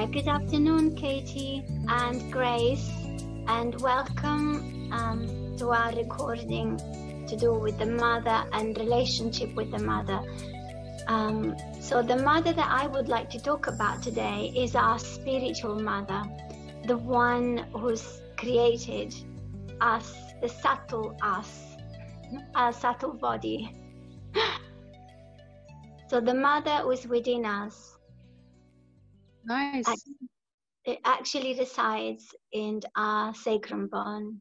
[0.00, 2.88] Yeah, good afternoon, Katie and Grace,
[3.48, 6.78] and welcome um, to our recording
[7.28, 10.22] to do with the mother and relationship with the mother.
[11.06, 15.78] Um, so, the mother that I would like to talk about today is our spiritual
[15.78, 16.22] mother,
[16.86, 19.14] the one who's created
[19.82, 21.76] us, the subtle us,
[22.54, 23.70] our subtle body.
[26.08, 27.98] so, the mother who's within us
[29.50, 30.04] Nice.
[30.84, 34.40] it actually resides in our sacrum bone.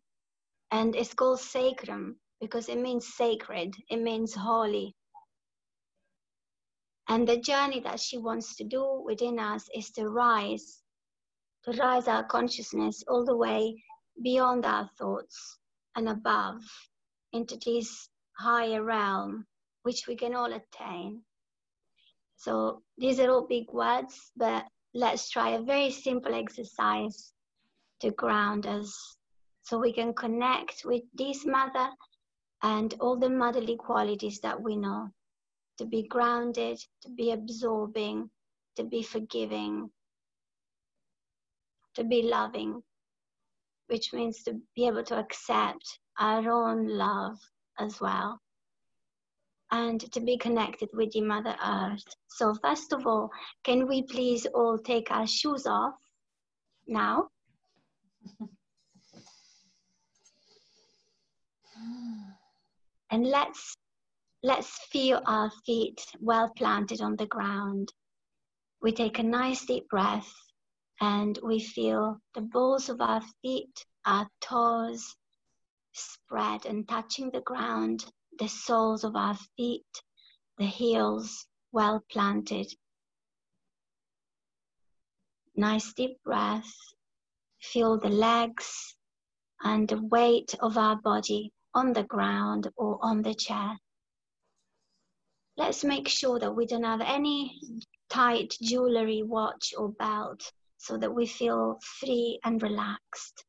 [0.70, 4.96] And it's called sacrum because it means sacred it means holy.
[7.08, 10.84] And the journey that she wants to do within us is to rise
[11.64, 13.84] to rise our consciousness all the way
[14.24, 15.58] beyond our thoughts
[15.96, 16.62] and above
[17.34, 19.48] into this higher realm
[19.82, 21.24] which we can all attain.
[22.36, 27.34] So these are all big words but let's try a very simple exercise
[28.02, 29.18] to ground us
[29.62, 31.90] so we can connect with this mother
[32.64, 35.10] and all the motherly qualities that we know.
[35.78, 38.30] To be grounded, to be absorbing,
[38.76, 39.90] to be forgiving,
[41.96, 42.82] to be loving,
[43.88, 47.38] which means to be able to accept our own love
[47.80, 48.42] as well
[49.72, 52.04] and to be connected with the Mother Earth.
[52.28, 53.30] So, first of all,
[53.64, 55.94] can we please all take our shoes off
[56.88, 57.30] now?
[63.12, 63.76] and let's
[64.42, 67.92] let's feel our feet well planted on the ground.
[68.82, 70.34] We take a nice deep breath
[71.02, 75.16] and we feel the balls of our feet, our toes
[76.00, 78.06] spread and touching the ground
[78.40, 80.04] the soles of our feet,
[80.58, 82.72] the heels well planted.
[85.56, 86.72] Nice deep breath.
[87.62, 88.96] Feel the legs
[89.62, 93.78] and the weight of our body on the ground or on the chair.
[95.58, 97.60] Let's make sure that we don't have any
[98.10, 103.44] tight jewelry, watch, or belt so that we feel free and relaxed.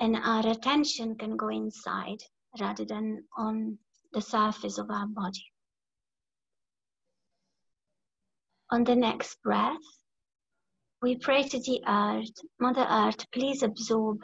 [0.00, 2.22] And our attention can go inside
[2.60, 3.78] rather than on
[4.12, 5.44] the surface of our body.
[8.70, 9.76] On the next breath,
[11.02, 14.18] we pray to the earth, Mother Earth, please absorb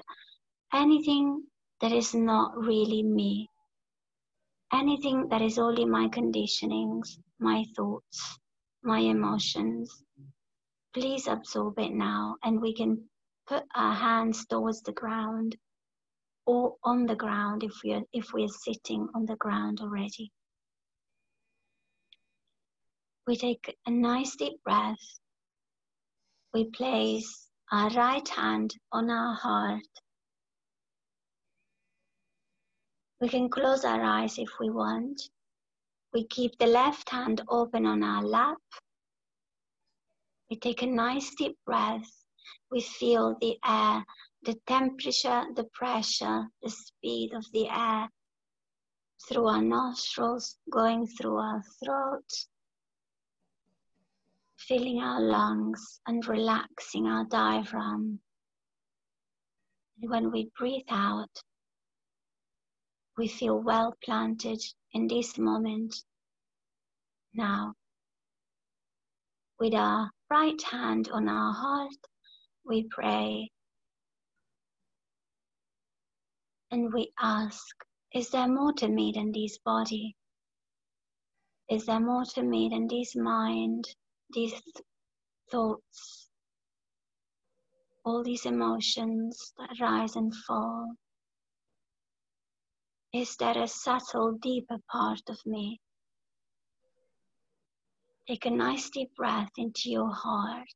[0.72, 1.44] anything
[1.80, 3.48] that is not really me,
[4.72, 8.38] anything that is only my conditionings, my thoughts,
[8.82, 10.04] my emotions.
[10.92, 13.08] Please absorb it now, and we can
[13.46, 15.56] put our hands towards the ground
[16.47, 20.31] or on the ground if we are if we are sitting on the ground already.
[23.27, 25.21] We take a nice deep breath.
[26.53, 29.81] We place our right hand on our heart.
[33.21, 35.22] We can close our eyes if we want.
[36.12, 38.59] We keep the left hand open on our lap.
[40.50, 42.09] We take a nice deep breath.
[42.71, 44.05] We feel the air
[44.44, 48.09] the temperature, the pressure, the speed of the air
[49.27, 52.31] through our nostrils, going through our throat,
[54.59, 58.21] filling our lungs and relaxing our diaphragm.
[60.00, 61.31] And when we breathe out,
[63.16, 64.61] we feel well planted
[64.93, 65.94] in this moment
[67.32, 67.75] now.
[69.59, 71.97] With our right hand on our heart,
[72.66, 73.50] we pray
[76.74, 80.16] and we ask, is there more to me than this body?
[81.70, 83.84] Is there more to me than this mind,
[84.30, 84.84] these th-
[85.52, 86.28] thoughts,
[88.04, 90.96] all these emotions that rise and fall?
[93.12, 95.81] Is there a subtle, deeper part of me?
[98.26, 100.66] Take a nice deep breath into your heart.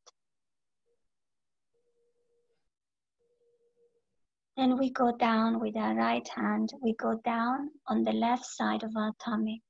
[4.59, 8.83] Then we go down with our right hand, we go down on the left side
[8.83, 9.63] of our tummy.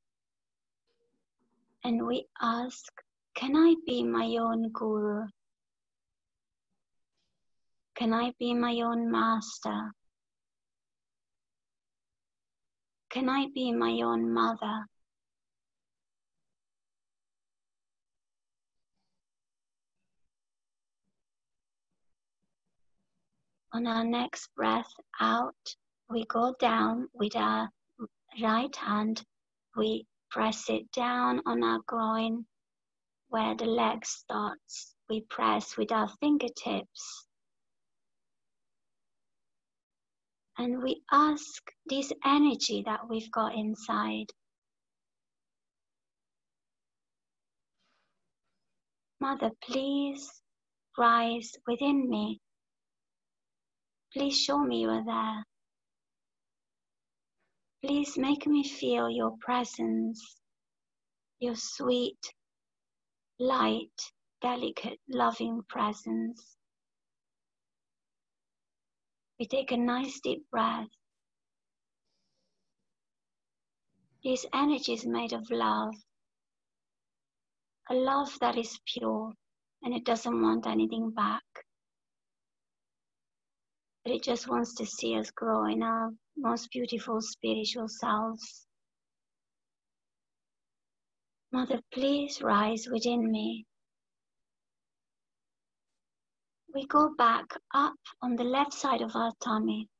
[1.84, 2.90] And we ask,
[3.34, 5.26] Can I be my own guru?
[7.96, 9.92] Can I be my own master?
[13.10, 14.86] Can I be my own mother?
[23.72, 25.76] On our next breath out,
[26.08, 27.68] we go down with our
[28.42, 29.22] right hand.
[29.76, 32.46] We press it down on our groin
[33.28, 37.26] where the leg starts we press with our fingertips.
[40.58, 44.26] And we ask this energy that we've got inside.
[49.20, 50.42] Mother, please
[50.96, 52.40] rise within me.
[54.12, 55.44] Please show me you are there.
[57.84, 60.40] Please make me feel your presence,
[61.40, 62.18] your sweet,
[63.38, 66.56] light, delicate, loving presence.
[69.38, 70.88] We take a nice deep breath.
[74.24, 75.94] This energy is made of love,
[77.90, 79.32] a love that is pure
[79.82, 81.44] and it doesn't want anything back.
[84.08, 88.66] But it just wants to see us grow in our most beautiful spiritual selves.
[91.52, 93.66] Mother, please rise within me.
[96.74, 99.90] We go back up on the left side of our tummy.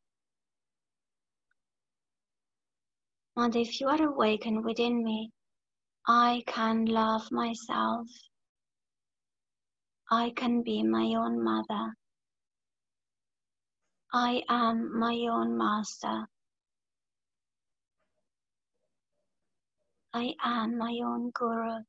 [3.37, 5.33] Mother, if you are awakened within me,
[6.07, 8.07] I can love myself.
[10.11, 11.93] I can be my own mother.
[14.13, 16.29] I am my own master.
[20.15, 21.83] I am my own guru.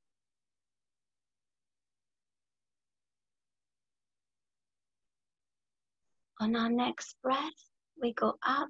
[6.41, 7.69] On our next breath,
[8.01, 8.69] we go up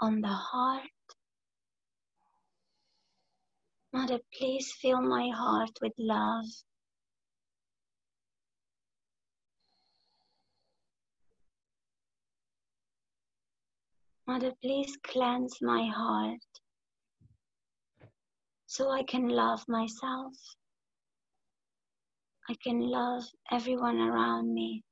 [0.00, 0.90] on the heart.
[3.92, 6.46] Mother, please fill my heart with love.
[14.30, 16.38] Mother, please cleanse my heart
[18.66, 20.32] so I can love myself.
[22.48, 24.84] I can love everyone around me.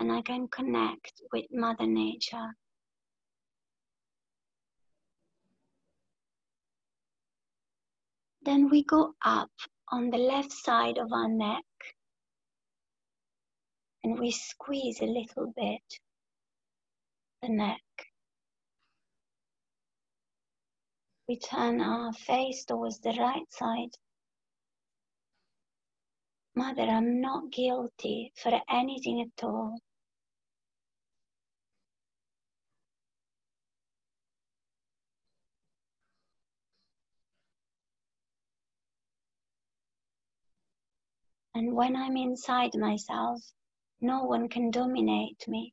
[0.00, 2.54] And I can connect with Mother Nature.
[8.42, 9.52] Then we go up
[9.90, 11.64] on the left side of our neck
[14.04, 16.00] and we squeeze a little bit
[17.42, 17.80] the neck.
[21.26, 23.96] We turn our face towards the right side.
[26.54, 29.78] Mother, I'm not guilty for anything at all.
[41.54, 43.40] And when I'm inside myself,
[44.00, 45.72] no one can dominate me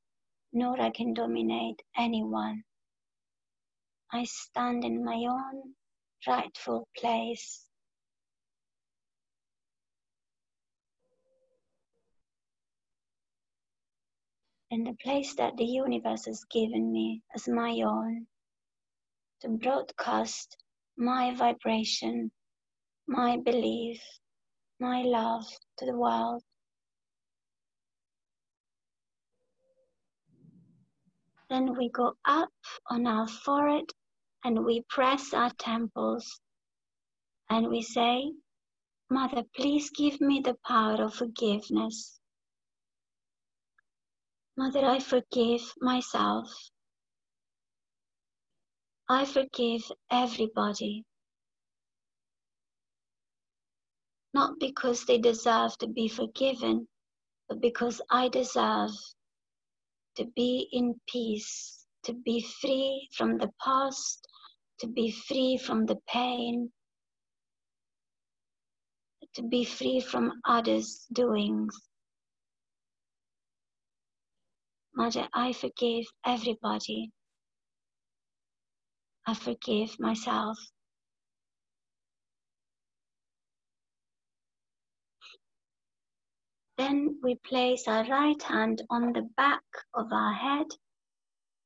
[0.53, 2.63] nor I can dominate anyone.
[4.11, 5.73] I stand in my own
[6.27, 7.65] rightful place.
[14.69, 18.27] In the place that the universe has given me as my own,
[19.41, 20.57] to broadcast
[20.97, 22.31] my vibration,
[23.07, 24.01] my belief,
[24.79, 25.45] my love
[25.77, 26.43] to the world.
[31.49, 32.49] Then we go up
[32.89, 33.89] on our forehead
[34.43, 36.39] and we press our temples
[37.49, 38.33] and we say,
[39.09, 42.19] Mother, please give me the power of forgiveness.
[44.57, 46.49] Mother, I forgive myself.
[49.07, 51.05] I forgive everybody.
[54.33, 56.87] Not because they deserve to be forgiven,
[57.47, 58.91] but because I deserve
[60.17, 64.27] to be in peace, to be free from the past,
[64.79, 66.71] to be free from the pain,
[69.35, 71.75] to be free from others' doings.
[74.95, 77.11] Mother, I forgive everybody.
[79.27, 80.57] I forgive myself.
[86.77, 89.63] Then we place our right hand on the back
[89.95, 90.67] of our head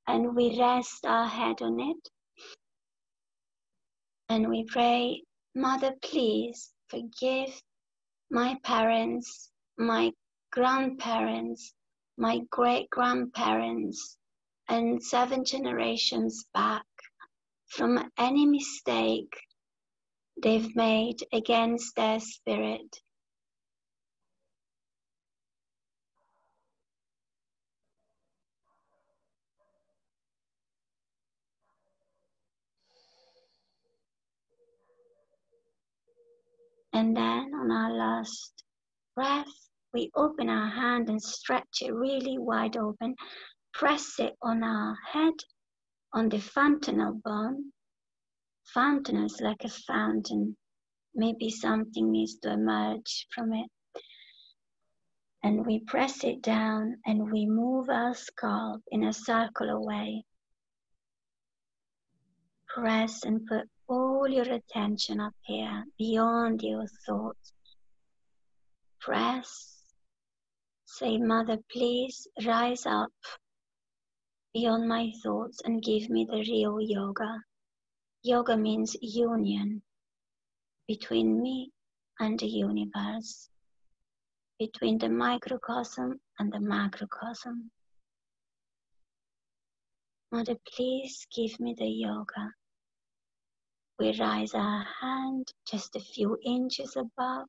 [0.07, 2.09] and we rest our head on it.
[4.29, 7.61] And we pray, Mother, please forgive
[8.29, 10.13] my parents, my
[10.51, 11.73] grandparents,
[12.17, 14.17] my great grandparents,
[14.69, 16.85] and seven generations back
[17.67, 19.33] from any mistake
[20.41, 23.01] they've made against their spirit.
[36.93, 38.63] And then on our last
[39.15, 43.15] breath, we open our hand and stretch it really wide open,
[43.73, 45.33] press it on our head,
[46.13, 47.71] on the fontanel bone.
[48.75, 50.55] Fontanel is like a fountain.
[51.15, 53.69] Maybe something needs to emerge from it.
[55.43, 60.23] And we press it down and we move our scalp in a circular way.
[62.67, 67.51] Press and put all your attention up here, beyond your thoughts.
[69.01, 69.71] Press
[70.85, 73.11] Say, Mother, please rise up
[74.53, 77.43] beyond my thoughts and give me the real yoga.
[78.23, 79.81] Yoga means union
[80.87, 81.71] between me
[82.19, 83.49] and the universe,
[84.59, 87.71] between the microcosm and the macrocosm.
[90.31, 92.53] Mother, please give me the yoga.
[94.01, 97.47] We rise our hand just a few inches above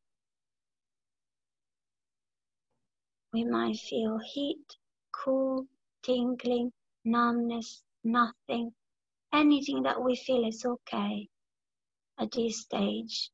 [3.32, 4.76] We might feel heat,
[5.12, 5.66] cool,
[6.02, 6.70] tingling,
[7.06, 8.74] numbness, nothing.
[9.32, 11.26] Anything that we feel is okay
[12.18, 13.30] at this stage.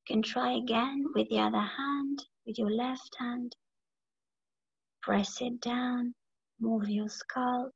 [0.00, 3.54] You can try again with the other hand, with your left hand.
[5.00, 6.12] Press it down,
[6.58, 7.70] move your skull,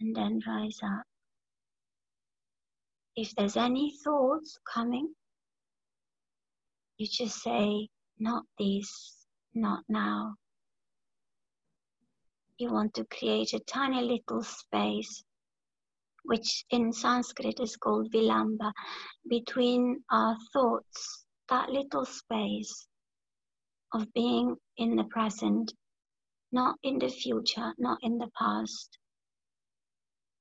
[0.00, 1.04] and then rise up.
[3.16, 5.14] If there's any thoughts coming,
[6.98, 7.88] you just say,
[8.18, 10.34] not this, not now.
[12.58, 15.24] You want to create a tiny little space,
[16.24, 18.72] which in Sanskrit is called vilamba,
[19.28, 22.86] between our thoughts, that little space
[23.92, 25.72] of being in the present,
[26.52, 28.98] not in the future, not in the past.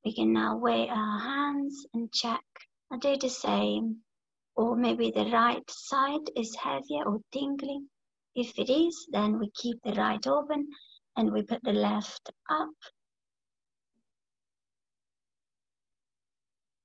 [0.05, 2.45] We can now weigh our hands and check.
[2.91, 4.03] Are do the same?
[4.55, 7.89] or maybe the right side is heavier or tingling.
[8.35, 10.67] If it is, then we keep the right open
[11.17, 12.69] and we put the left up.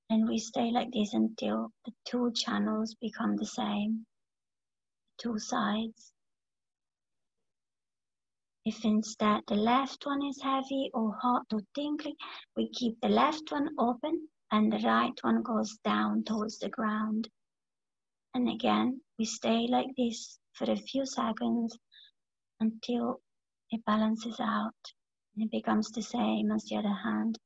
[0.09, 4.05] And we stay like this until the two channels become the same,
[5.17, 6.11] two sides.
[8.63, 12.15] If instead the left one is heavy or hot or tingling,
[12.55, 17.27] we keep the left one open and the right one goes down towards the ground.
[18.35, 21.75] And again, we stay like this for a few seconds
[22.59, 23.21] until
[23.71, 24.93] it balances out
[25.33, 27.39] and it becomes the same as the other hand.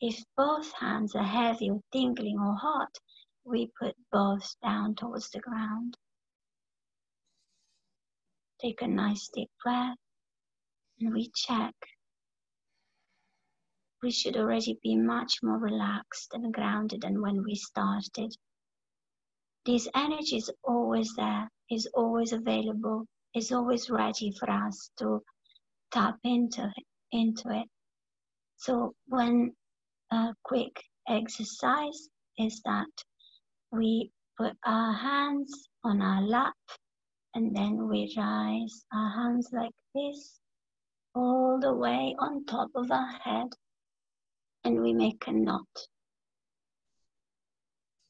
[0.00, 2.96] If both hands are heavy or tingling or hot,
[3.42, 5.96] we put both down towards the ground.
[8.60, 9.98] Take a nice deep breath
[11.00, 11.74] and we check.
[14.02, 18.34] We should already be much more relaxed and grounded than when we started
[19.66, 25.22] this energy is always there, is always available, is always ready for us to
[25.92, 27.68] tap into it, into it.
[28.56, 32.88] So a quick exercise is that
[33.70, 36.56] we put our hands on our lap
[37.34, 40.39] and then we rise our hands like this
[41.14, 43.48] all the way on top of our head
[44.64, 45.66] and we make a knot.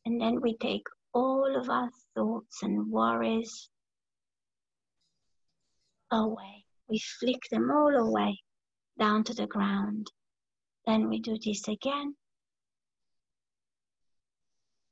[0.05, 3.69] And then we take all of our thoughts and worries
[6.11, 6.65] away.
[6.89, 8.39] We flick them all away
[8.99, 10.11] down to the ground.
[10.87, 12.15] Then we do this again.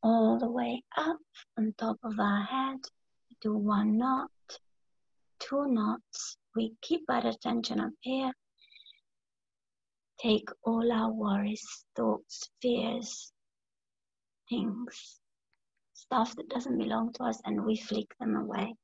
[0.02, 1.18] All the way up
[1.58, 2.78] on top of our head.
[3.28, 4.30] We do one knot,
[5.40, 6.36] two knots.
[6.58, 8.32] We keep our attention up here.
[10.20, 13.32] Take all our worries, thoughts, fears,
[14.48, 15.20] things
[16.08, 18.74] stuff that doesn't belong to us and we flick them away.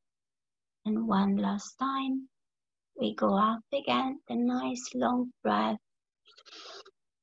[0.85, 2.29] And one last time,
[3.01, 5.79] we go up again, the nice long breath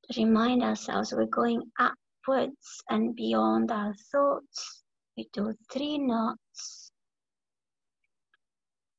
[0.04, 4.84] to remind ourselves we're going upwards and beyond our thoughts.
[5.16, 6.92] We do three knots.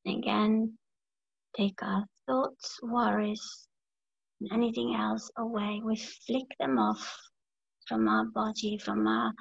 [0.06, 0.78] Again,
[1.56, 3.68] take our thoughts, worries,
[4.40, 5.80] and anything else away.
[5.84, 7.16] We flick them off
[7.86, 9.32] from our body, from our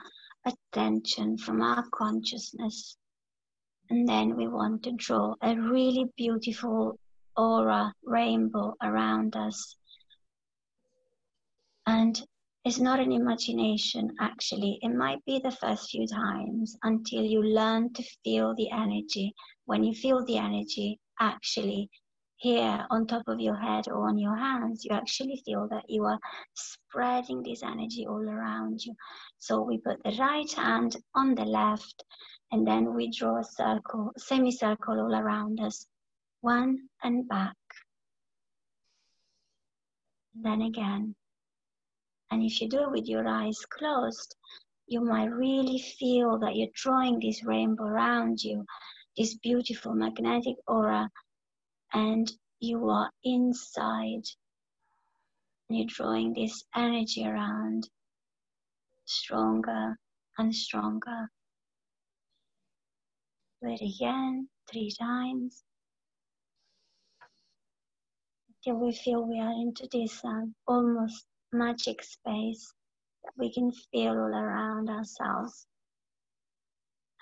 [0.45, 2.97] attention from our consciousness.
[3.89, 6.97] And then we want to draw a really beautiful
[7.35, 9.75] aura, rainbow around us.
[11.85, 12.21] And
[12.63, 14.79] it's not an imagination, actually.
[14.81, 19.33] It might be the first few times until you learn to feel the energy.
[19.65, 21.89] When you feel the energy, actually,
[22.41, 26.03] here on top of your head or on your hands, you actually feel that you
[26.05, 26.19] are
[26.55, 28.95] spreading this energy all around you.
[29.37, 32.03] So we put the right hand on the left
[32.51, 35.85] and then we draw a circle, semicircle all around us,
[36.41, 37.55] one and back.
[40.33, 41.15] Then again.
[42.31, 44.35] And if you do it with your eyes closed,
[44.87, 48.65] you might really feel that you're drawing this rainbow around you,
[49.17, 51.09] this beautiful magnetic aura
[51.93, 54.23] and you are inside.
[55.69, 57.89] and You're drawing this energy around
[59.05, 59.97] stronger
[60.37, 61.29] and stronger.
[63.61, 65.63] Do it again, three times.
[68.63, 72.73] Till we feel we are into this um, almost magic space
[73.23, 75.65] that we can feel all around ourselves.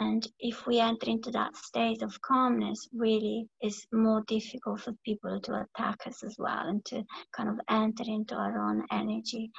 [0.01, 5.41] And if we enter into that state of calmness, really is more difficult for people
[5.41, 7.03] to attack us as well and to
[7.35, 9.51] kind of enter into our own energy.